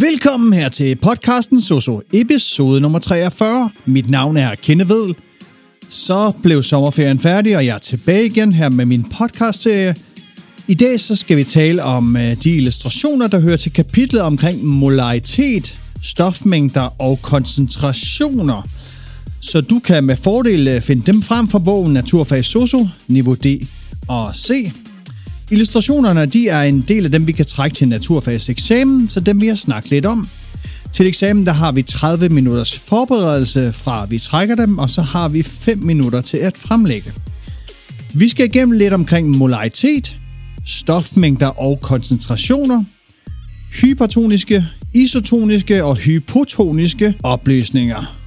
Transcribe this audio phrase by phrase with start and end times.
[0.00, 3.70] Velkommen her til podcasten Soso, episode nummer 43.
[3.84, 5.14] Mit navn er Kenneved.
[5.88, 9.96] Så blev sommerferien færdig, og jeg er tilbage igen her med min podcast-serie.
[10.68, 14.64] I dag så skal vi tale om øh, de illustrationer, der hører til kapitlet omkring
[14.64, 18.62] molaritet, stofmængder og koncentrationer.
[19.40, 23.46] Så du kan med fordel øh, finde dem frem fra bogen Naturfag Soso, niveau D
[24.08, 24.72] og C.
[25.50, 29.40] Illustrationerne de er en del af dem, vi kan trække til naturfags eksamen, så dem
[29.40, 30.28] vil jeg snakke lidt om.
[30.92, 35.28] Til eksamen der har vi 30 minutters forberedelse fra vi trækker dem, og så har
[35.28, 37.12] vi 5 minutter til at fremlægge.
[38.14, 40.16] Vi skal igennem lidt omkring molaritet,
[40.64, 42.84] stofmængder og koncentrationer,
[43.80, 48.25] hypertoniske, isotoniske og hypotoniske opløsninger.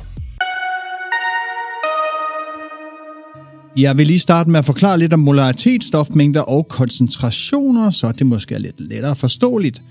[3.77, 8.27] Jeg vil lige starte med at forklare lidt om molaritet, stofmængder og koncentrationer, så det
[8.27, 9.81] måske er lidt lettere forståeligt.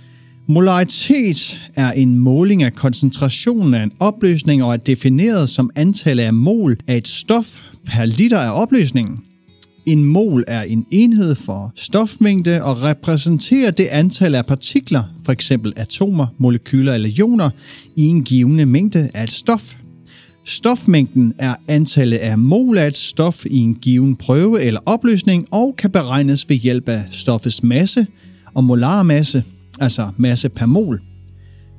[0.47, 6.33] Molaritet er en måling af koncentrationen af en opløsning og er defineret som antallet af
[6.35, 9.19] mol af et stof per liter af opløsningen.
[9.87, 15.53] En mol er en enhed for stofmængde og repræsenterer det antal af partikler, f.eks.
[15.77, 17.51] atomer, molekyler eller ioner,
[17.97, 19.75] i en givende mængde af et stof.
[20.49, 25.75] Stofmængden er antallet af mol af et stof i en given prøve eller opløsning og
[25.79, 28.07] kan beregnes ved hjælp af stoffets masse
[28.55, 29.45] og molarmasse,
[29.81, 31.03] altså masse per mol.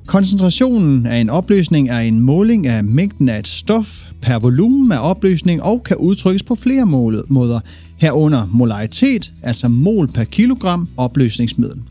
[0.06, 5.10] Koncentrationen af en opløsning er en måling af mængden af et stof per volumen af
[5.10, 6.86] opløsning og kan udtrykkes på flere
[7.28, 7.60] måder,
[7.96, 11.82] herunder molaritet, altså mol per kilogram opløsningsmiddel.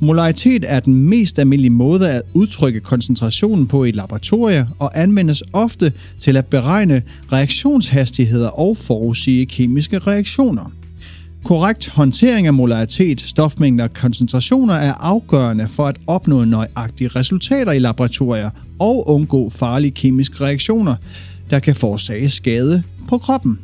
[0.00, 5.42] Molaritet er den mest almindelige måde at udtrykke koncentrationen på i et laboratorie og anvendes
[5.52, 10.72] ofte til at beregne reaktionshastigheder og forudsige kemiske reaktioner.
[11.44, 17.78] Korrekt håndtering af molaritet, stofmængder og koncentrationer er afgørende for at opnå nøjagtige resultater i
[17.78, 20.94] laboratorier og undgå farlige kemiske reaktioner,
[21.50, 23.58] der kan forårsage skade på kroppen.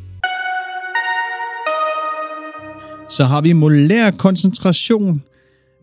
[3.09, 5.21] Så har vi molær koncentration–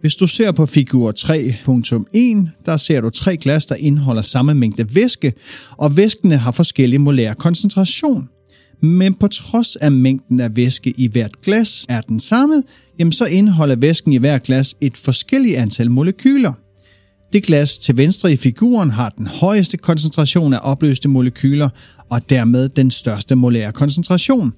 [0.03, 4.95] hvis du ser på figur 3.1, der ser du tre glas, der indeholder samme mængde
[4.95, 5.33] væske,
[5.79, 8.29] og væskene har forskellig molær koncentration.
[8.81, 12.63] Men på trods af mængden af væske i hvert glas er den samme,
[12.99, 16.53] jamen så indeholder væsken i hver glas et forskelligt antal molekyler.
[17.33, 21.69] Det glas til venstre i figuren har den højeste koncentration af opløste molekyler,
[22.11, 24.53] og dermed den største molære koncentration.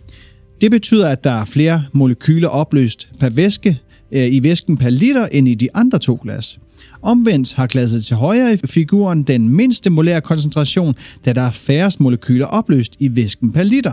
[0.61, 3.81] Det betyder, at der er flere molekyler opløst per væske,
[4.14, 6.58] øh, i væsken per liter end i de andre to glas.
[7.02, 10.94] Omvendt har glasset til højre i figuren den mindste molære koncentration,
[11.25, 13.92] da der er færrest molekyler opløst i væsken per liter.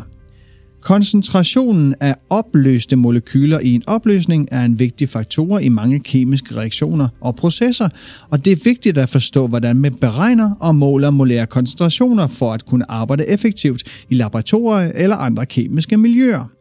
[0.82, 7.08] Koncentrationen af opløste molekyler i en opløsning er en vigtig faktor i mange kemiske reaktioner
[7.22, 7.90] og processer,
[8.30, 12.66] og det er vigtigt at forstå, hvordan man beregner og måler molære koncentrationer for at
[12.66, 16.52] kunne arbejde effektivt i laboratorier eller andre kemiske miljøer.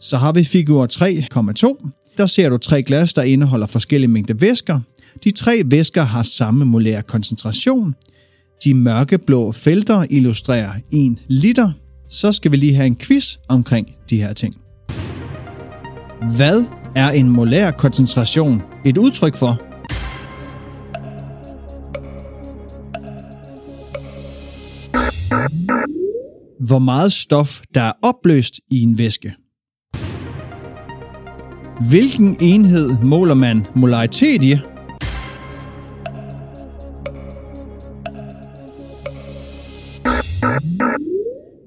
[0.00, 2.01] Så har vi figur 3,2.
[2.16, 4.80] Der ser du tre glas, der indeholder forskellige mængder væsker.
[5.24, 7.94] De tre væsker har samme molær koncentration.
[8.64, 11.72] De mørkeblå felter illustrerer 1 liter.
[12.08, 14.54] Så skal vi lige have en quiz omkring de her ting.
[16.36, 16.64] Hvad
[16.96, 19.62] er en molær koncentration et udtryk for?
[26.66, 29.34] Hvor meget stof, der er opløst i en væske.
[31.90, 34.56] Hvilken enhed måler man molaritet i?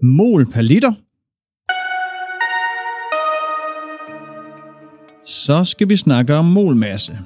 [0.01, 0.91] Mol per liter.
[5.25, 7.17] Så skal vi snakke om molmasse.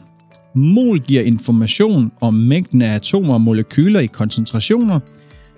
[0.55, 4.99] Mol giver information om mængden af atomer og molekyler i koncentrationer.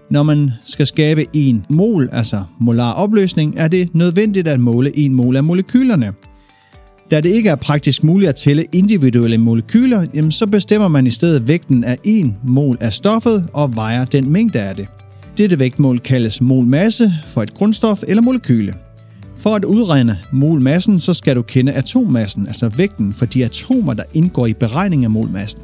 [0.09, 5.13] Når man skal skabe en mol, altså molar opløsning, er det nødvendigt at måle en
[5.13, 6.13] mol af molekylerne–
[7.11, 11.09] da det ikke er praktisk muligt at tælle individuelle molekyler, jamen så bestemmer man i
[11.09, 14.87] stedet vægten af 1 mol af stoffet og vejer den mængde af det.
[15.37, 18.73] Dette vægtmål kaldes molmasse for et grundstof eller molekyle.
[19.37, 24.03] For at udregne molmassen, så skal du kende atommassen, altså vægten for de atomer, der
[24.13, 25.61] indgår i beregning af molmassen.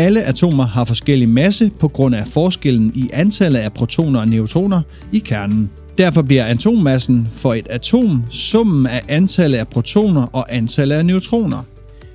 [0.00, 4.82] Alle atomer har forskellig masse på grund af forskellen i antallet af protoner og neutroner
[5.12, 5.70] i kernen.
[5.98, 11.62] Derfor bliver atommassen for et atom summen af antallet af protoner og antallet af neutroner.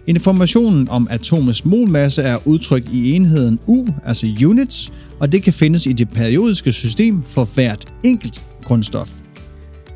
[0.08, 5.86] Informationen om atomets molmasse er udtrykt i enheden U, altså units, og det kan findes
[5.86, 9.12] i det periodiske system for hvert enkelt grundstof.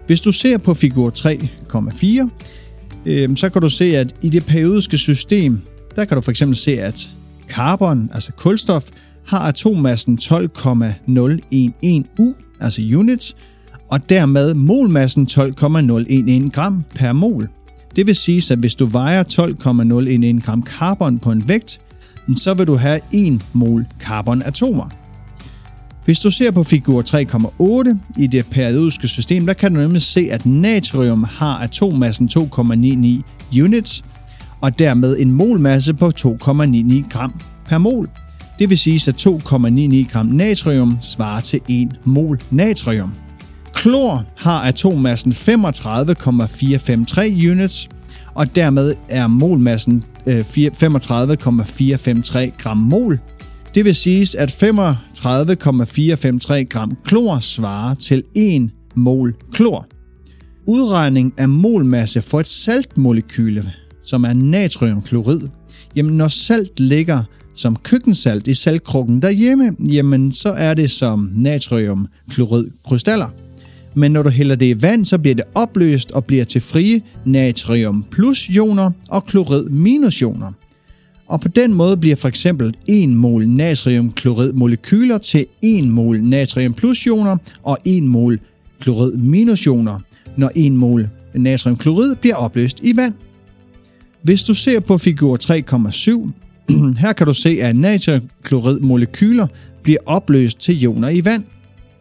[0.08, 2.30] Hvis du ser på figur 3,4,
[3.06, 5.62] øh, så kan du se, at i det periodiske system,
[5.96, 7.10] der kan du for eksempel se, at
[7.50, 8.84] carbon, altså kulstof,
[9.28, 13.36] har atommassen 12,011 U, altså units,
[13.90, 17.50] og dermed molmassen 12,011 gram per mol.
[17.96, 21.82] Det vil sige, at hvis du vejer 12,011 gram carbon på en vægt,
[22.36, 24.90] så vil du have 1 mol carbonatomer.
[26.06, 30.28] Hvis du ser på figur 3,8 i det periodiske system, der kan du nemlig se,
[30.32, 34.04] at natrium har atommassen 2,99 units,
[34.62, 37.34] og dermed en molmasse på 2,99 gram
[37.66, 38.10] per mol.
[38.60, 43.14] Det vil sige, at 2,99 gram natrium svarer til 1 mol natrium.
[43.74, 47.90] Klor har atommassen 35,453 units,
[48.34, 53.20] og dermed er molmassen øh, 35,453 gram mol.
[53.76, 59.86] Det vil sige, at 35,453 gram klor svarer til 1 mol klor.
[60.66, 63.72] Udregning af molmasse for et saltmolekyle,
[64.10, 65.42] som er natriumklorid.
[65.96, 67.24] Jamen når salt ligger
[67.56, 73.30] som køkkensalt i saltkrukken derhjemme, jamen så er det som natriumkloridkrystaller
[73.94, 77.02] men når du hælder det i vand, så bliver det opløst og bliver til frie
[77.26, 80.52] natrium plus ioner og klorid minus ioner.
[81.28, 86.74] Og på den måde bliver for eksempel 1 mol natriumklorid molekyler til 1 mol natrium
[86.74, 88.40] plus ioner og 1 mol
[88.80, 90.00] klorid minus ioner,
[90.38, 93.14] når 1 mol natriumklorid bliver opløst i vand.
[94.22, 96.32] Hvis du ser på figur 3,7,
[97.02, 99.48] her kan du se, at natriumkloridmolekyler
[99.84, 101.44] bliver opløst til ioner i vand–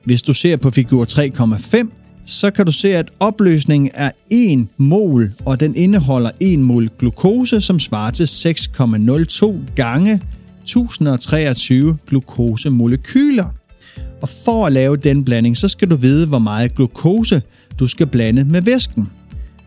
[0.08, 1.88] hvis du ser på figur 3,5,
[2.24, 7.60] så kan du se, at opløsningen er 1 mol, og den indeholder 1 mol glukose,
[7.60, 10.20] som svarer til 6,02 gange
[10.62, 13.44] 1023 glukosemolekyler.
[14.22, 17.42] Og for at lave den blanding, så skal du vide, hvor meget glukose
[17.78, 19.08] du skal blande med væsken.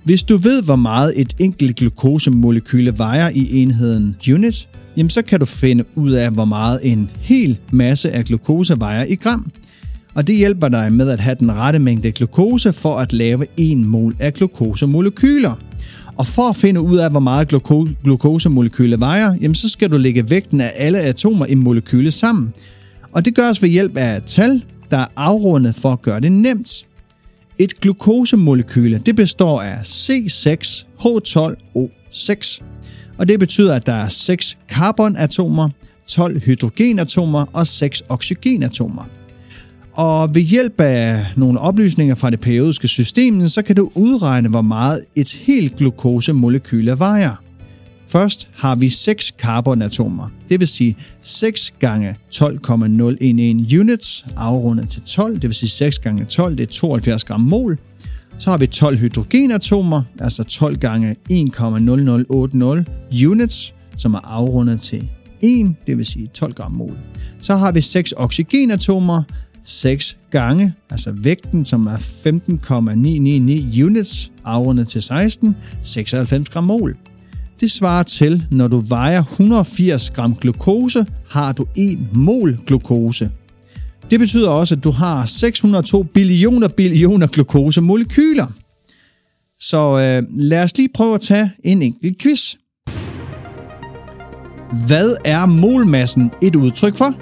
[0.04, 5.40] Hvis du ved, hvor meget et enkelt glukosemolekyle vejer i enheden unit, jamen så kan
[5.40, 9.52] du finde ud af, hvor meget en hel masse af glukose vejer i gram
[10.14, 13.78] og det hjælper dig med at have den rette mængde glukose for at lave 1
[13.78, 15.56] mol af glukosemolekyler.
[16.18, 19.98] Og for at finde ud af, hvor meget gluko- glukosemolekyler vejer, jamen så skal du
[19.98, 22.54] lægge vægten af alle atomer i molekylet sammen.
[23.12, 26.32] Og det gøres ved hjælp af et tal, der er afrundet for at gøre det
[26.32, 26.86] nemt.
[27.58, 32.62] Et glukosemolekyle det består af C6H12O6,
[33.18, 35.70] og det betyder, at der er 6 carbonatomer,
[36.08, 39.04] 12 hydrogenatomer og 6 oxygenatomer.
[39.94, 44.62] Og ved hjælp af nogle oplysninger fra det periodiske system, så kan du udregne, hvor
[44.62, 47.36] meget et helt glukosemolekyle vejer.
[48.12, 55.34] Først har vi 6 carbonatomer, det vil sige 6 gange 12,011 units, afrundet til 12,
[55.34, 57.80] det vil sige 6 gange 12, det er 72 gram mol.
[58.38, 65.10] Så har vi 12 hydrogenatomer, altså 12 gange 1,0080 units, som er afrundet til
[65.42, 66.98] 1, det vil sige 12 gram mol.
[67.40, 69.24] Så har vi 6 oxygenatomer,
[69.64, 76.98] 6 gange, altså vægten, som er 15,999 units, afrundet til 16, 96 gram mol.
[77.62, 83.32] Det svarer til, når du vejer 180 gram glukose, har du 1 mol glukose.
[84.12, 88.48] Det betyder også, at du har 602 billioner billioner glukosemolekyler.
[89.60, 92.56] Så øh, lad os lige prøve at tage en enkelt quiz.
[94.88, 97.16] Hvad er molmassen et udtryk for?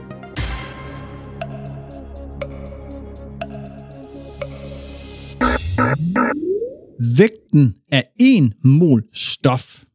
[7.17, 9.88] vægten af 1 mol stof.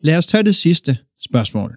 [0.00, 1.76] Lad os tage det sidste spørgsmål.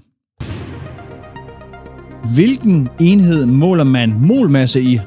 [2.35, 4.99] Hvilken enhed måler man molmasse i?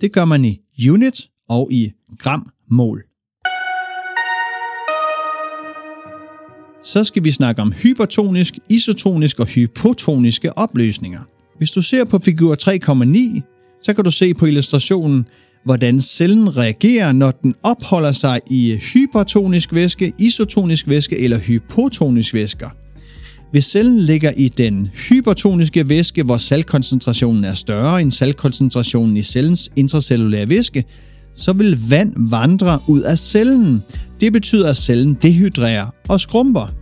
[0.00, 3.02] Det gør man i unit og i gram mol.
[6.82, 11.20] Så skal vi snakke om hypertonisk, isotonisk og hypotoniske opløsninger.
[11.56, 15.26] Hvis du ser på figur 3,9, så kan du se på illustrationen,
[15.68, 22.68] hvordan cellen reagerer, når den opholder sig i hypertonisk væske, isotonisk væske eller hypotonisk væsker.
[23.50, 29.70] Hvis cellen ligger i den hypertoniske væske, hvor saltkoncentrationen er større end saltkoncentrationen i cellens
[29.76, 30.84] intracellulære væske,
[31.36, 33.82] så vil vand vandre ud af cellen.
[34.20, 36.77] Det betyder, at cellen dehydrerer og skrumper.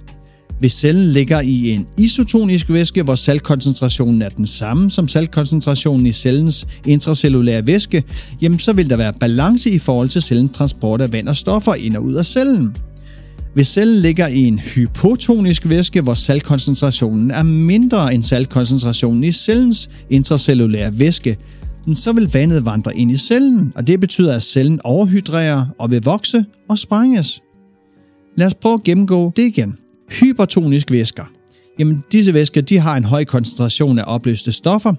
[0.59, 6.13] Hvis cellen ligger i en isotonisk væske, hvor saltkoncentrationen er den samme som saltkoncentrationen i
[6.13, 8.05] cellens intracellulære væske,
[8.43, 11.75] jamen så vil der være balance i forhold til cellens transport af vand og stoffer
[11.75, 12.77] ind og ud af cellen.
[13.55, 19.91] Hvis cellen ligger i en hypotonisk væske, hvor saltkoncentrationen er mindre end saltkoncentrationen i cellens
[20.11, 21.37] intracellulære væske,
[21.93, 26.03] så vil vandet vandre ind i cellen, og det betyder, at cellen overhydrerer og vil
[26.03, 27.41] vokse og sprænges.
[28.37, 29.75] Lad os prøve at gennemgå det igen.
[30.11, 31.25] Hypertonisk væsker.
[31.79, 34.93] Jamen, disse væsker de har en høj koncentration af opløste stoffer,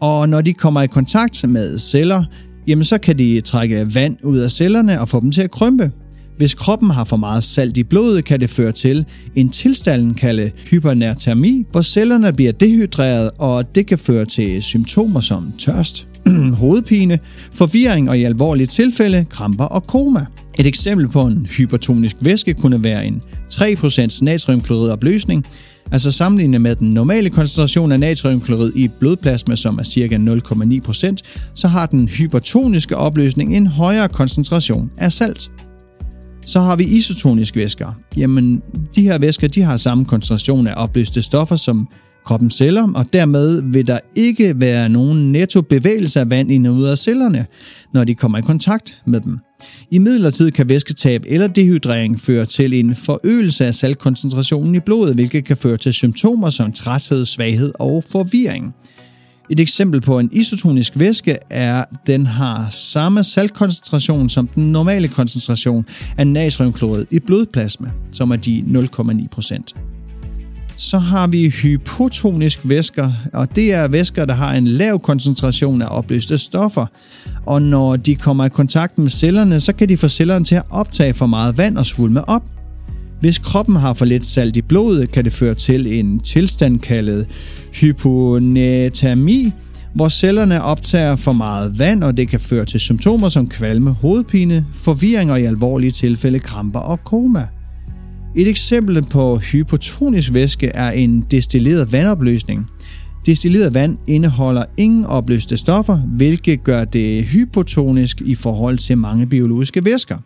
[0.00, 2.24] og når de kommer i kontakt med celler,
[2.66, 5.92] jamen så kan de trække vand ud af cellerne og få dem til at krympe.
[6.38, 9.04] Hvis kroppen har for meget salt i blodet, kan det føre til
[9.36, 15.52] en tilstand kaldet hypernatermi, hvor cellerne bliver dehydreret, og det kan føre til symptomer som
[15.58, 16.08] tørst,
[16.60, 17.18] hovedpine,
[17.52, 20.26] forvirring og i alvorlige tilfælde kramper og koma.
[20.58, 23.22] Et eksempel på en hypertonisk væske kunne være en
[23.54, 24.90] 3% natriumklorid
[25.92, 30.16] altså sammenlignet med den normale koncentration af natriumklorid i blodplasma, som er ca.
[30.16, 35.50] 0,9%, så har den hypertoniske opløsning en højere koncentration af salt.
[36.46, 37.98] Så har vi isotoniske væsker.
[38.16, 38.62] Jamen,
[38.96, 41.88] de her væsker de har samme koncentration af opløste stoffer som
[42.24, 46.74] kroppens celler, og dermed vil der ikke være nogen netto bevægelse af vand ind og
[46.74, 47.46] ud af cellerne,
[47.94, 49.38] når de kommer i kontakt med dem.
[49.90, 55.44] I midlertid kan væsketab eller dehydrering føre til en forøgelse af saltkoncentrationen i blodet, hvilket
[55.44, 58.74] kan føre til symptomer som træthed, svaghed og forvirring.
[59.50, 65.08] Et eksempel på en isotonisk væske er, at den har samme saltkoncentration som den normale
[65.08, 65.86] koncentration
[66.16, 69.26] af natriumklorid i blodplasma, som er de 0,9
[70.78, 75.86] så har vi hypotonisk væsker, og det er væsker, der har en lav koncentration af
[75.90, 76.86] opløste stoffer.
[77.46, 80.62] Og når de kommer i kontakt med cellerne, så kan de få cellerne til at
[80.70, 82.42] optage for meget vand og svulme op.
[83.20, 87.26] Hvis kroppen har for lidt salt i blodet, kan det føre til en tilstand kaldet
[87.72, 89.52] hyponatami,
[89.94, 94.66] hvor cellerne optager for meget vand, og det kan føre til symptomer som kvalme, hovedpine,
[94.74, 97.46] forvirring og i alvorlige tilfælde kramper og koma.
[98.36, 102.66] Et eksempel på hypotonisk væske er en destilleret vandopløsning.
[103.26, 109.84] Destilleret vand indeholder ingen opløste stoffer, hvilket gør det hypotonisk i forhold til mange biologiske
[109.84, 110.16] væsker.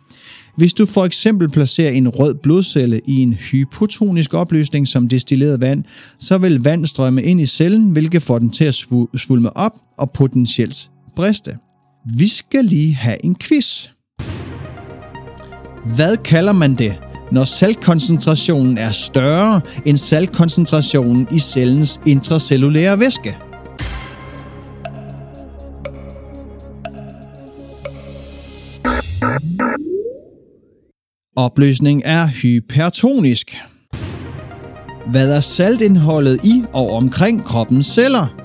[0.57, 5.83] Hvis du for eksempel placerer en rød blodcelle i en hypotonisk opløsning som destilleret vand,
[6.19, 8.73] så vil vand strømme ind i cellen, hvilket får den til at
[9.17, 11.51] svulme op og potentielt briste.
[12.17, 13.87] Vi skal lige have en quiz.
[15.95, 16.95] Hvad kalder man det,
[17.33, 23.37] når saltkoncentrationen er større end saltkoncentrationen i cellens intracellulære væske.
[31.35, 33.57] Opløsning er hypertonisk.
[35.11, 38.42] Hvad er saltindholdet i og omkring kroppens celler?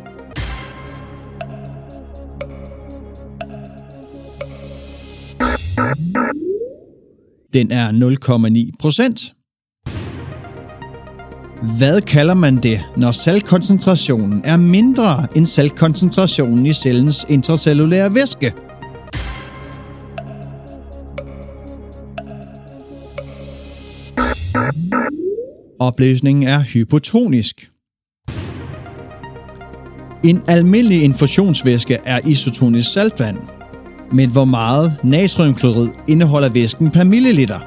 [7.58, 7.92] Den er
[8.70, 9.34] 0,9 procent.
[11.78, 18.52] Hvad kalder man det, når saltkoncentrationen er mindre end saltkoncentrationen i cellens intracellulære væske?
[25.78, 27.70] Opløsningen er hypotonisk.
[30.24, 33.57] En almindelig infusionsvæske er isotonisk saltvand,
[34.12, 37.58] men hvor meget natriumklorid indeholder væsken per milliliter?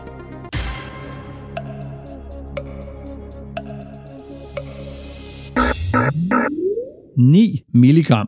[7.17, 8.27] ...9 milligram.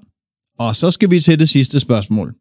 [0.59, 2.33] Og så skal vi til det sidste spørgsmål.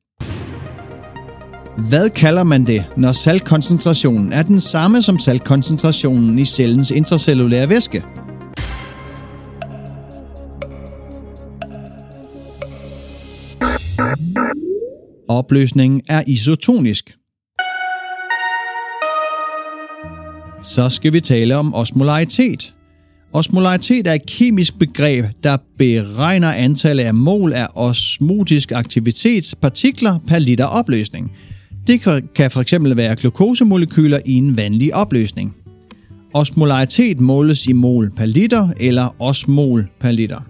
[1.88, 8.02] Hvad kalder man det, når saltkoncentrationen er den samme som saltkoncentrationen i cellens intracellulære væske?
[15.32, 17.14] Opløsningen er isotonisk.
[20.62, 22.74] Så skal vi tale om osmolaritet.
[23.32, 30.38] Osmolaritet er et kemisk begreb, der beregner antallet af mol af osmotisk aktivitet partikler per
[30.38, 31.32] liter opløsning.
[31.86, 32.00] Det
[32.34, 35.56] kan fx være glukosemolekyler i en vanlig opløsning.
[36.34, 40.40] Osmolaritet måles i mol per liter eller osmol per liter.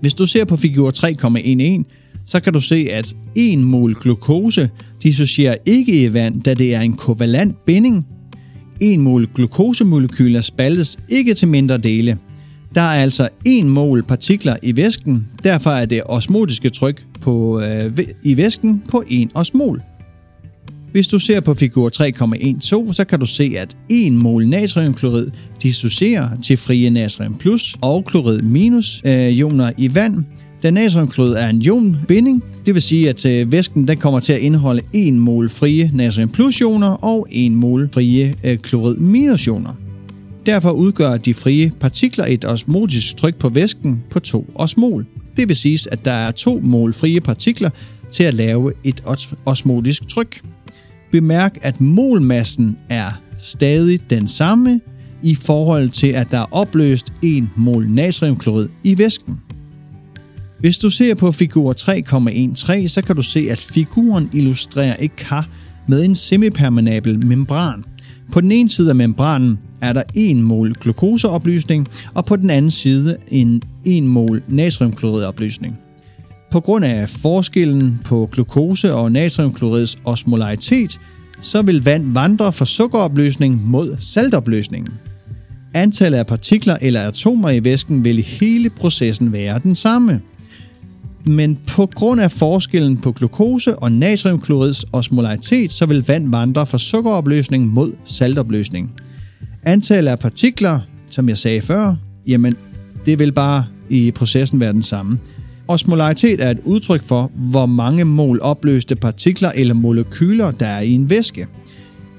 [0.00, 4.70] Hvis du ser på figur 3,11, så kan du se, at 1 mol glukose
[5.02, 8.06] dissocierer ikke i vand, da det er en kovalent binding.
[8.80, 12.18] 1 mol glukosemolekyler spaltes ikke til mindre dele.
[12.74, 17.98] Der er altså 1 mol partikler i væsken, derfor er det osmotiske tryk på, øh,
[18.22, 19.82] i væsken på 1 osmol.
[20.92, 25.30] Hvis du ser på figur 3,12, så kan du se, at 1 mol natriumklorid
[25.62, 30.24] dissocierer til frie natrium plus og klorid minus øh, ioner i vand,
[30.62, 34.40] da natriumklorid er en ionbinding, det vil sige, at øh, væsken den kommer til at
[34.40, 39.74] indeholde 1 mol frie natrium plus ioner og 1 mol frie øh, klorid minus ioner.
[40.46, 45.06] Derfor udgør de frie partikler et osmotisk tryk på væsken på 2 osmol.
[45.36, 47.70] Det vil sige, at der er 2 mol frie partikler
[48.10, 49.02] til at lave et
[49.44, 50.42] osmotisk tryk.
[51.10, 54.80] Bemærk, at molmassen er stadig den samme
[55.22, 59.40] i forhold til, at der er opløst 1 mol natriumklorid i væsken.
[60.62, 65.48] Hvis du ser på figur 3,13, så kan du se, at figuren illustrerer et kar
[65.86, 67.84] med en semipermeabel membran.
[68.32, 72.70] På den ene side af membranen er der 1 mol glukoseopløsning, og på den anden
[72.70, 75.78] side en 1 mol natriumkloridopløsning.
[76.50, 81.00] På grund af forskellen på glukose og natriumklorids osmolaritet,
[81.40, 84.92] så vil vand vandre fra sukkeropløsning mod saltopløsningen.
[85.74, 90.20] Antallet af partikler eller atomer i væsken vil i hele processen være den samme.
[91.24, 96.78] Men på grund af forskellen på glukose og natriumklorids osmolaritet, så vil vand vandre fra
[96.78, 98.92] sukkeropløsning mod saltopløsning.
[99.62, 101.94] Antallet af partikler, som jeg sagde før,
[102.26, 102.56] jamen
[103.06, 105.18] det vil bare i processen være den samme.
[105.68, 110.90] Osmolaritet er et udtryk for, hvor mange mol opløste partikler eller molekyler, der er i
[110.90, 111.46] en væske.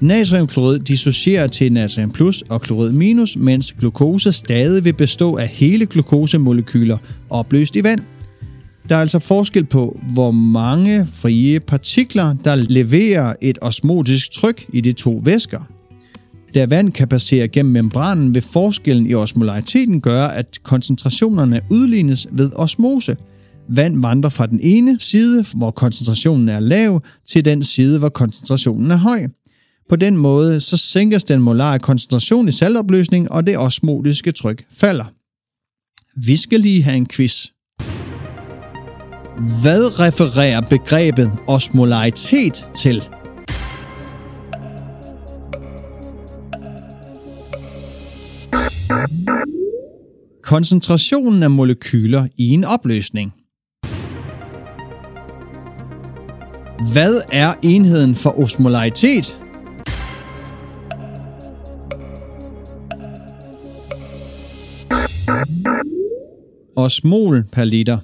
[0.00, 5.86] Natriumklorid dissocierer til natrium plus og klorid minus, mens glukose stadig vil bestå af hele
[5.86, 6.98] glukosemolekyler
[7.30, 8.00] opløst i vand.
[8.88, 14.80] Der er altså forskel på, hvor mange frie partikler, der leverer et osmotisk tryk i
[14.80, 15.60] de to væsker.
[16.54, 22.50] Da vand kan passere gennem membranen, vil forskellen i osmolariteten gøre, at koncentrationerne udlignes ved
[22.54, 23.16] osmose–
[23.68, 28.90] Vand vandrer fra den ene side, hvor koncentrationen er lav, til den side, hvor koncentrationen
[28.90, 29.26] er høj.
[29.88, 35.04] På den måde så sænkes den molare koncentration i saltopløsning, og det osmotiske tryk falder.
[36.16, 37.46] Vi skal lige have en quiz.
[39.34, 43.04] Hvad refererer begrebet osmolaritet til?
[50.42, 53.32] Koncentrationen af molekyler i en opløsning.
[56.92, 59.38] Hvad er enheden for osmolaritet?
[66.76, 67.98] Osmol per liter.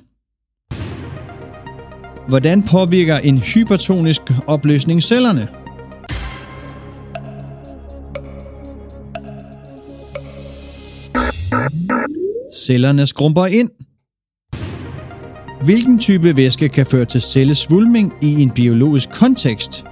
[2.29, 5.49] Hvordan påvirker en hypertonisk opløsning cellerne?
[12.55, 13.71] Cellerne skrumper ind.
[15.65, 19.85] Hvilken type væske kan føre til cellesvulming i en biologisk kontekst?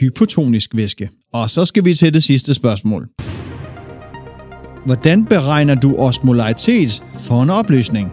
[0.00, 1.10] Hypotonisk væske.
[1.32, 3.08] Og så skal vi til det sidste spørgsmål.
[4.84, 8.12] Hvordan beregner du osmolaritet for en opløsning?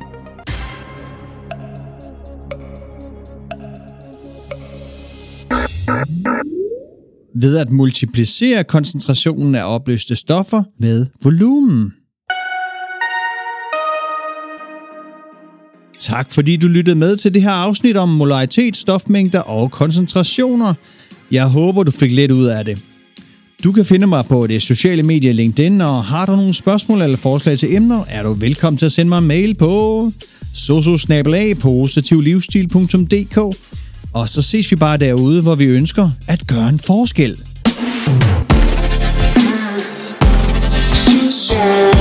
[7.41, 11.93] ved at multiplicere koncentrationen af opløste stoffer med volumen.
[15.99, 20.73] Tak fordi du lyttede med til det her afsnit om molaritet, stofmængder og koncentrationer.
[21.31, 22.88] Jeg håber, du fik lidt ud af det.
[23.63, 27.17] Du kan finde mig på det sociale medie LinkedIn, og har du nogle spørgsmål eller
[27.17, 30.11] forslag til emner, er du velkommen til at sende mig en mail på
[30.53, 33.37] sososnabelag.positivlivsstil.dk
[34.13, 37.37] og så ses vi bare derude, hvor vi ønsker at gøre en forskel.
[41.31, 41.98] So